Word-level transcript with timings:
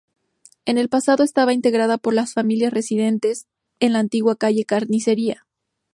En 0.65 0.79
el 0.79 0.89
pasado 0.89 1.23
estaba 1.23 1.53
integrada 1.53 1.99
por 1.99 2.15
las 2.15 2.33
familias 2.33 2.73
residentes 2.73 3.45
en 3.79 3.93
la 3.93 3.99
antigua 3.99 4.35
Calle 4.35 4.65
Carnicería. 4.65 5.45